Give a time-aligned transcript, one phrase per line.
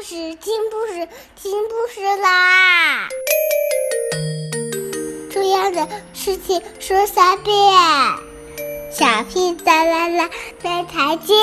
[0.00, 3.06] 故事，听故事，听故事啦！
[5.30, 7.54] 重要的事情说三遍，
[8.90, 10.30] 小屁哒啦啦，
[10.62, 11.36] 明天见！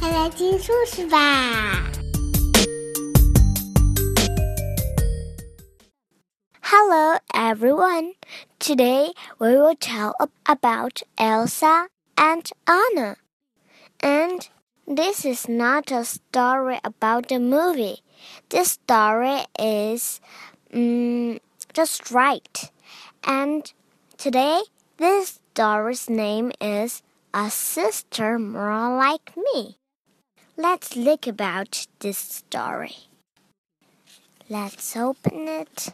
[0.00, 1.84] 快来听故事吧
[6.60, 8.14] ！Hello everyone.
[8.58, 11.86] Today we will tell about Elsa
[12.16, 13.14] and Anna.
[14.02, 14.48] And
[14.86, 18.02] this is not a story about the movie.
[18.48, 20.20] This story is
[20.72, 21.38] um,
[21.72, 22.70] just right.
[23.24, 23.70] And
[24.16, 24.62] today,
[24.96, 27.02] this story's name is
[27.34, 29.76] A Sister More Like Me.
[30.56, 32.96] Let's look about this story.
[34.48, 35.88] Let's open it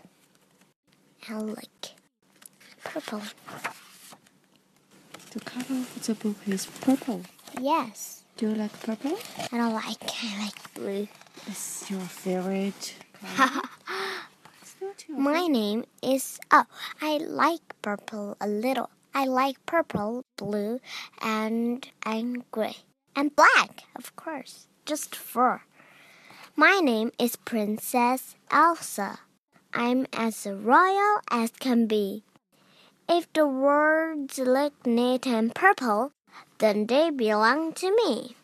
[1.29, 1.91] and look.
[2.85, 3.23] Purple.
[5.31, 7.23] The color of the book is purple.
[7.61, 8.25] Yes.
[8.37, 9.19] Do you like purple?
[9.53, 10.03] I don't like.
[10.23, 11.09] I like blue.
[11.47, 12.95] It's your favorite
[13.37, 13.63] color.
[15.09, 15.49] your My favorite.
[15.53, 16.39] name is.
[16.51, 16.65] Oh,
[17.01, 18.91] I like purple a little.
[19.15, 20.81] I like purple, blue,
[21.23, 22.77] and and gray
[23.17, 25.63] and black, of course, just four.
[26.55, 29.21] My name is Princess Elsa.
[29.73, 32.25] I'm as royal as can be.
[33.09, 36.13] If the words look neat and purple,
[36.59, 38.37] then they belong to me.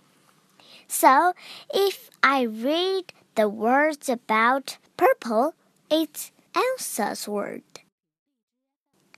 [0.88, 1.32] So
[1.72, 5.54] if I read the words about purple,
[5.91, 7.62] it's Elsa's word.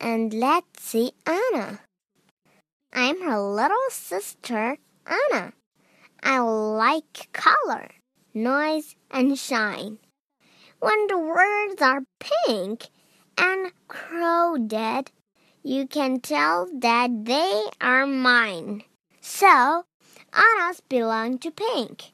[0.01, 1.81] And let's see Anna.
[2.92, 5.53] I'm her little sister, Anna.
[6.23, 7.91] I like color,
[8.33, 9.98] noise, and shine.
[10.79, 12.89] When the words are pink
[13.36, 15.11] and crowded,
[15.65, 18.83] you can tell that they are mine.
[19.23, 19.84] So,
[20.34, 22.12] Anna's belong to pink.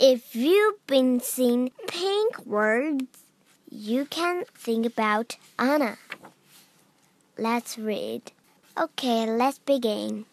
[0.00, 3.04] If you've been seeing pink words,
[3.70, 5.98] you can think about Anna.
[7.36, 8.32] Let's read.
[8.78, 10.24] Okay, let's begin.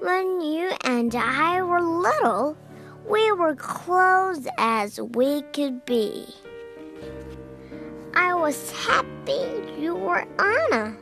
[0.00, 2.56] When you and I were little,
[3.08, 6.26] we were close as we could be.
[8.14, 10.94] I was happy you were Anna.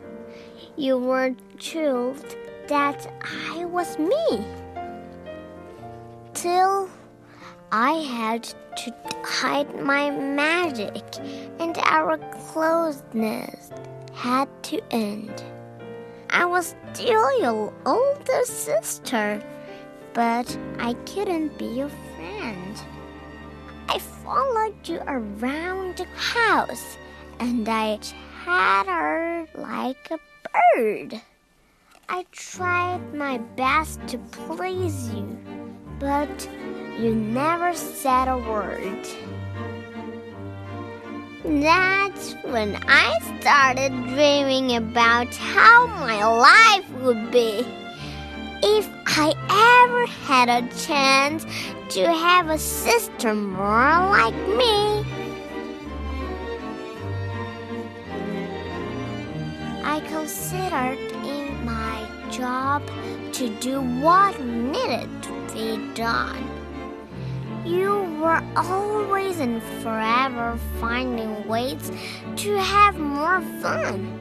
[0.77, 2.37] You were thrilled
[2.69, 3.11] that
[3.53, 4.45] I was me.
[6.35, 6.89] Till
[7.73, 8.95] I had to
[9.25, 11.05] hide my magic
[11.59, 12.19] and our
[12.53, 13.71] closeness
[14.13, 15.43] had to end.
[16.31, 19.43] I was still your older sister
[20.17, 22.81] but I couldn't be your friend.
[23.91, 26.97] I followed you around the house
[27.39, 30.19] and I chattered like a
[30.75, 31.21] bird.
[32.09, 35.39] I tried my best to please you,
[35.99, 36.49] but
[36.99, 39.07] you never said a word.
[41.45, 47.67] That's when I started dreaming about how my life would be.
[48.63, 49.35] If I
[50.07, 51.45] had a chance
[51.91, 55.05] to have a sister more like me,
[59.85, 62.83] I considered in my job
[63.33, 66.45] to do what needed to be done.
[67.65, 71.91] You were always and forever finding ways
[72.37, 74.21] to have more fun.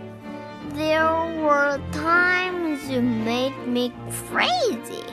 [0.69, 3.93] There were times you made me
[4.27, 5.03] crazy.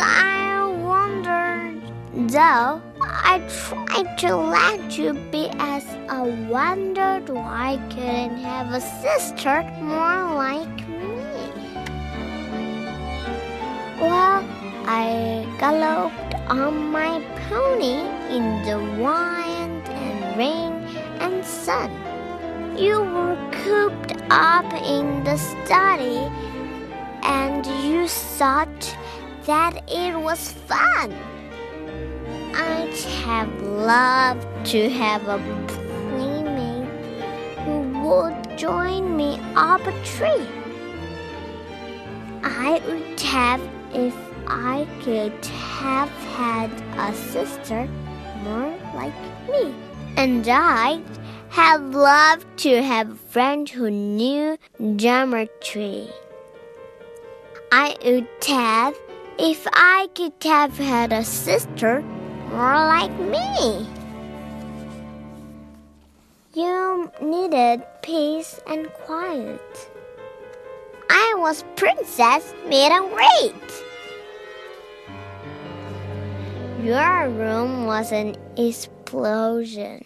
[0.00, 1.82] I wondered,
[2.30, 8.80] though, I tried to let you be as I wondered why I couldn't have a
[8.80, 11.52] sister more like me.
[14.00, 14.44] Well,
[14.86, 20.72] I galloped on my pony in the wind and rain
[21.20, 21.90] and sun.
[22.78, 26.30] You were cooped up in the study
[27.22, 28.96] and you thought
[29.48, 31.10] that it was fun.
[32.54, 36.86] I'd have loved to have a playmate
[37.64, 40.46] who would join me up a tree.
[42.42, 43.62] I would have
[43.94, 44.14] if
[44.46, 47.88] I could have had a sister
[48.44, 49.18] more like
[49.48, 49.74] me.
[50.18, 51.02] And I'd
[51.48, 54.58] have loved to have a friend who knew
[54.96, 56.10] geometry.
[57.72, 58.94] I would have
[59.38, 62.02] if I could have had a sister
[62.50, 63.86] more like me.
[66.54, 69.90] You needed peace and quiet.
[71.08, 73.84] I was Princess Mid and Great.
[76.82, 80.04] Your room was an explosion.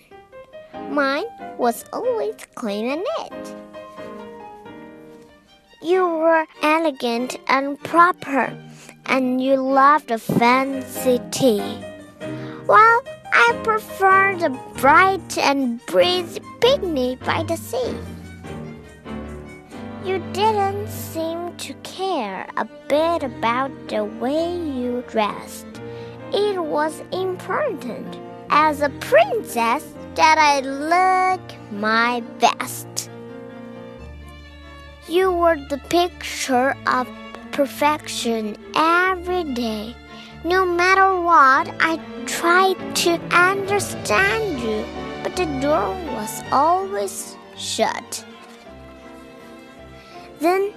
[0.90, 1.24] Mine
[1.56, 3.56] was always clean and neat.
[5.82, 8.56] You were elegant and proper,
[9.12, 11.76] and you loved the fancy tea.
[12.66, 17.94] Well, I prefer the bright and breezy picnic by the sea.
[20.02, 25.66] You didn't seem to care a bit about the way you dressed.
[26.32, 28.16] It was important
[28.48, 33.10] as a princess that I look my best.
[35.06, 37.06] You were the picture of
[37.52, 38.56] perfection
[39.22, 39.94] every day.
[40.44, 44.84] No matter what, I tried to understand you,
[45.22, 48.24] but the door was always shut.
[50.40, 50.72] Then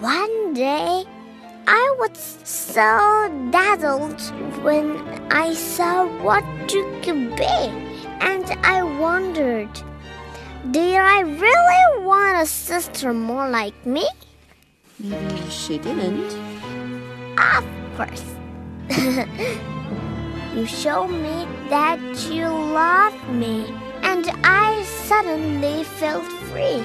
[0.00, 1.04] one day,
[1.66, 4.20] I was so dazzled
[4.62, 4.98] when
[5.32, 7.56] I saw what you could be,
[8.20, 9.72] and I wondered,
[10.70, 14.06] did I really want a sister more like me?
[14.98, 16.36] Maybe she didn't.
[17.38, 17.85] Of
[20.54, 21.98] you showed me that
[22.30, 23.64] you loved me,
[24.02, 26.84] and I suddenly felt free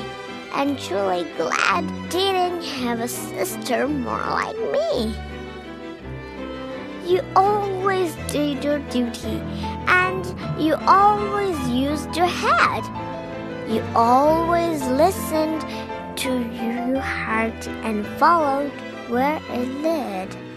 [0.54, 5.16] and truly glad didn't have a sister more like me.
[7.06, 9.42] You always did your duty,
[9.88, 10.26] and
[10.58, 12.84] you always used your head.
[13.70, 15.62] You always listened
[16.20, 18.72] to your heart and followed
[19.10, 20.51] where it led.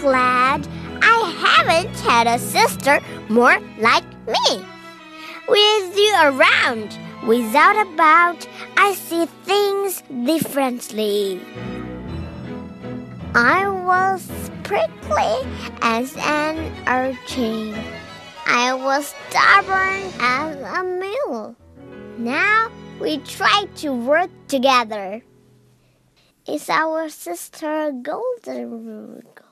[0.00, 0.66] Glad
[1.02, 4.64] I haven't had a sister more like me.
[5.48, 6.96] With you around,
[7.26, 8.46] without a doubt,
[8.76, 11.40] I see things differently.
[13.34, 14.30] I was
[14.62, 15.36] prickly
[15.82, 16.56] as an
[16.86, 17.74] urchin.
[18.46, 21.56] I was stubborn as a mule.
[22.18, 22.70] Now
[23.00, 25.22] we try to work together.
[26.46, 29.47] It's our sister golden rule?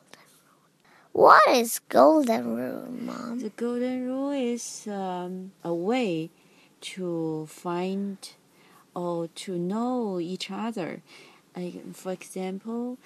[1.16, 3.38] What is golden rule, Mom?
[3.38, 6.28] The golden rule is um, a way
[6.92, 8.18] to find
[8.94, 11.00] or to know each other.
[11.56, 12.98] Like, for example,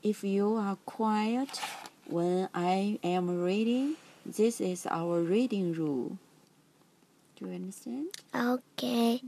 [0.00, 1.60] if you are quiet
[2.06, 6.18] when I am reading, this is our reading rule.
[7.34, 8.06] Do you understand?
[8.32, 9.22] Okay.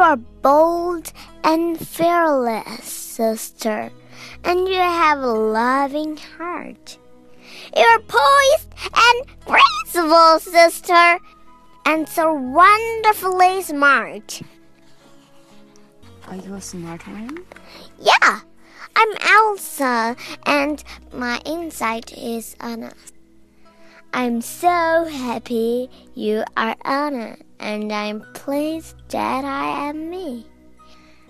[0.00, 1.12] You are bold
[1.44, 3.92] and fearless, sister,
[4.44, 6.96] and you have a loving heart.
[7.76, 11.18] You are poised and graceful, sister,
[11.84, 14.40] and so wonderfully smart.
[16.28, 17.44] Are you a smart one?
[18.00, 18.40] Yeah,
[18.96, 20.16] I'm Elsa,
[20.46, 20.82] and
[21.12, 22.94] my insight is Anna.
[24.12, 30.46] I'm so happy you are Anna, and I'm pleased that I am me.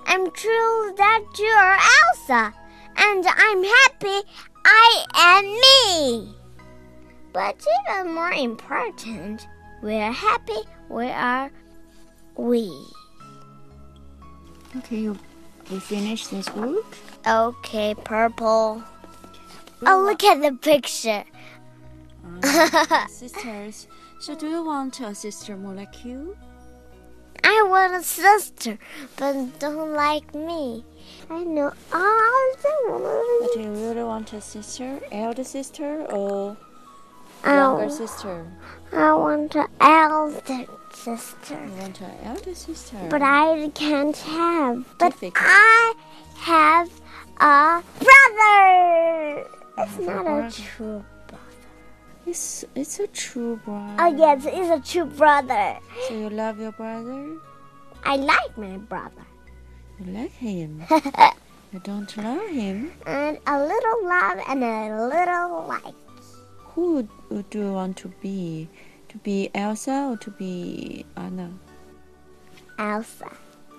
[0.07, 2.55] I'm thrilled that you are Elsa,
[2.97, 4.29] and I'm happy
[4.65, 6.35] I am me.
[7.33, 9.47] But even more important,
[9.83, 11.51] we are happy we are
[12.37, 12.73] we.
[14.79, 15.19] Okay, you,
[15.71, 16.87] we finish this book.
[17.27, 18.83] Okay, purple.
[19.87, 21.25] Oh, look at the picture.
[22.43, 23.87] Uh, sisters.
[24.21, 26.37] So, do you want a sister more like you?
[27.43, 28.79] I want a sister,
[29.17, 30.85] but don't like me.
[31.31, 36.57] I know all the But do you really want a sister, elder sister, or
[37.43, 38.47] I, younger sister?
[38.93, 42.97] I want an elder sister, You want an elder sister.
[43.09, 44.85] but I can't have.
[44.99, 45.47] But Difficult.
[45.47, 45.95] I
[46.37, 46.91] have
[47.41, 49.47] a brother.
[49.79, 51.05] It's not a true.
[52.31, 53.97] It's it's a true brother.
[53.99, 55.79] Oh yes, it's a true brother.
[56.09, 57.37] So you love your brother?
[58.05, 59.27] I like my brother,
[59.99, 60.83] You like him?
[61.73, 62.93] you don't love him?
[63.07, 65.95] and a little love and a little like.
[66.75, 68.69] Who would you want to be?
[69.11, 71.51] To be Elsa or to be Anna?
[72.79, 73.31] Elsa.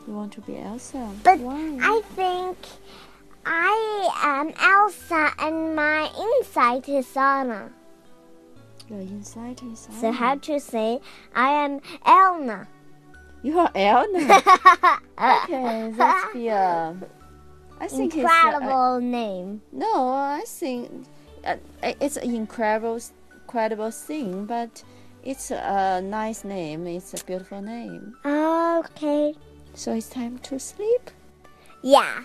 [0.05, 1.09] You want to be Elsa?
[1.23, 1.77] But Why?
[1.81, 2.57] I think
[3.45, 7.71] I am Elsa and my inside is Anna.
[8.91, 9.75] Your inside Anna.
[9.77, 10.99] So how to say
[11.33, 12.67] I am Elna?
[13.41, 14.99] You are Elna.
[15.43, 16.93] okay, let's be a,
[17.79, 19.61] I think incredible it's name.
[19.71, 20.09] a, no.
[20.09, 21.05] I think
[21.45, 22.99] uh, it's an incredible,
[23.43, 24.83] incredible thing, but
[25.23, 26.85] it's a nice name.
[26.85, 28.17] It's a beautiful name.
[28.25, 29.33] Okay.
[29.73, 31.09] So it's time to sleep.
[31.81, 32.23] Yeah.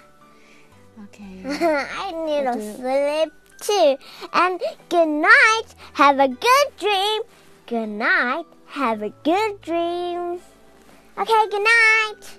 [1.04, 1.42] Okay.
[1.44, 3.32] I need to sleep
[3.66, 3.96] too.
[4.32, 5.68] And good night.
[5.94, 7.22] Have a good dream.
[7.66, 8.44] Good night.
[8.66, 10.40] Have a good dream.
[11.18, 12.38] Okay, good night.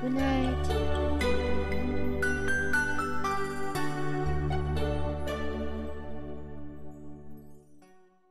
[0.00, 0.51] Good night.